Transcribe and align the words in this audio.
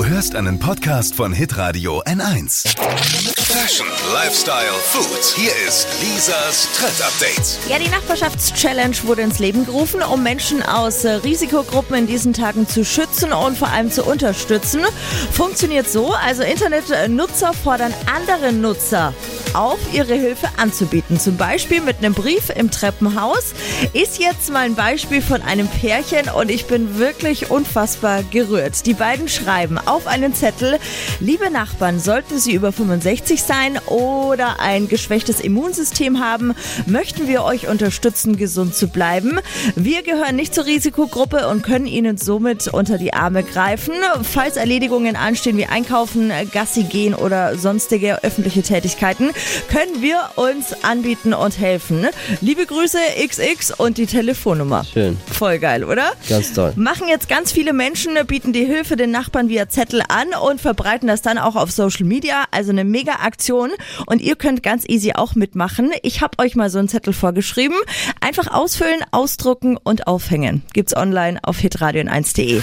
Du 0.00 0.06
hörst 0.06 0.34
einen 0.34 0.58
Podcast 0.58 1.14
von 1.14 1.30
Hitradio 1.34 2.02
N1. 2.04 2.74
Fashion, 3.36 3.86
Lifestyle, 4.14 4.72
Food. 4.82 5.36
Hier 5.36 5.50
ist 5.68 5.86
Lisas 6.00 6.68
Trend 6.72 7.02
Update. 7.02 7.58
Ja, 7.68 7.78
die 7.78 7.90
Nachbarschaftschallenge 7.90 8.96
wurde 9.02 9.20
ins 9.20 9.40
Leben 9.40 9.66
gerufen, 9.66 10.00
um 10.02 10.22
Menschen 10.22 10.62
aus 10.62 11.04
äh, 11.04 11.10
Risikogruppen 11.16 11.96
in 11.96 12.06
diesen 12.06 12.32
Tagen 12.32 12.66
zu 12.66 12.82
schützen 12.82 13.34
und 13.34 13.58
vor 13.58 13.68
allem 13.68 13.90
zu 13.90 14.02
unterstützen. 14.02 14.80
Funktioniert 15.32 15.86
so, 15.86 16.14
also 16.14 16.44
Internetnutzer 16.44 17.52
fordern 17.52 17.92
andere 18.06 18.54
Nutzer 18.54 19.12
auf, 19.54 19.78
ihre 19.92 20.14
Hilfe 20.14 20.48
anzubieten. 20.56 21.18
Zum 21.18 21.36
Beispiel 21.36 21.80
mit 21.80 21.98
einem 21.98 22.14
Brief 22.14 22.50
im 22.50 22.70
Treppenhaus. 22.70 23.54
Ist 23.92 24.18
jetzt 24.18 24.50
mal 24.52 24.60
ein 24.60 24.74
Beispiel 24.74 25.22
von 25.22 25.42
einem 25.42 25.68
Pärchen 25.68 26.28
und 26.28 26.50
ich 26.50 26.66
bin 26.66 26.98
wirklich 26.98 27.50
unfassbar 27.50 28.22
gerührt. 28.22 28.86
Die 28.86 28.94
beiden 28.94 29.28
schreiben 29.28 29.78
auf 29.78 30.06
einen 30.06 30.34
Zettel, 30.34 30.78
liebe 31.20 31.50
Nachbarn, 31.50 32.00
sollten 32.00 32.38
Sie 32.38 32.52
über 32.52 32.72
65 32.72 33.42
sein 33.42 33.78
oder 33.86 34.60
ein 34.60 34.88
geschwächtes 34.88 35.40
Immunsystem 35.40 36.20
haben, 36.20 36.54
möchten 36.86 37.28
wir 37.28 37.44
euch 37.44 37.68
unterstützen, 37.68 38.36
gesund 38.36 38.74
zu 38.74 38.88
bleiben. 38.88 39.40
Wir 39.76 40.02
gehören 40.02 40.36
nicht 40.36 40.54
zur 40.54 40.66
Risikogruppe 40.66 41.48
und 41.48 41.62
können 41.62 41.86
Ihnen 41.86 42.16
somit 42.16 42.68
unter 42.68 42.98
die 42.98 43.12
Arme 43.12 43.42
greifen. 43.42 43.94
Falls 44.22 44.56
Erledigungen 44.56 45.16
anstehen 45.16 45.56
wie 45.56 45.66
Einkaufen, 45.66 46.32
Gassi 46.52 46.84
gehen 46.84 47.14
oder 47.14 47.56
sonstige 47.56 48.22
öffentliche 48.22 48.62
Tätigkeiten, 48.62 49.30
können 49.68 50.02
wir 50.02 50.20
uns 50.36 50.84
anbieten 50.84 51.34
und 51.34 51.58
helfen. 51.58 52.06
Liebe 52.40 52.66
Grüße 52.66 52.98
XX 53.26 53.78
und 53.78 53.98
die 53.98 54.06
Telefonnummer. 54.06 54.84
Schön. 54.84 55.16
Voll 55.30 55.58
geil, 55.58 55.84
oder? 55.84 56.12
Ganz 56.28 56.52
toll. 56.52 56.72
Machen 56.76 57.08
jetzt 57.08 57.28
ganz 57.28 57.52
viele 57.52 57.72
Menschen, 57.72 58.14
bieten 58.26 58.52
die 58.52 58.64
Hilfe 58.64 58.96
den 58.96 59.10
Nachbarn 59.10 59.48
via 59.48 59.68
Zettel 59.68 60.02
an 60.08 60.28
und 60.34 60.60
verbreiten 60.60 61.08
das 61.08 61.22
dann 61.22 61.38
auch 61.38 61.56
auf 61.56 61.70
Social 61.70 62.06
Media. 62.06 62.44
Also 62.50 62.70
eine 62.70 62.84
mega 62.84 63.16
Aktion. 63.22 63.70
Und 64.06 64.20
ihr 64.20 64.36
könnt 64.36 64.62
ganz 64.62 64.84
easy 64.88 65.12
auch 65.14 65.34
mitmachen. 65.34 65.92
Ich 66.02 66.20
habe 66.20 66.38
euch 66.38 66.56
mal 66.56 66.70
so 66.70 66.78
einen 66.78 66.88
Zettel 66.88 67.12
vorgeschrieben. 67.12 67.76
Einfach 68.20 68.48
ausfüllen, 68.48 69.00
ausdrucken 69.10 69.76
und 69.76 70.06
aufhängen. 70.06 70.62
Gibt's 70.72 70.96
online 70.96 71.38
auf 71.42 71.58
hitradion1.de. 71.58 72.62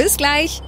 Bis 0.01 0.17
gleich. 0.17 0.63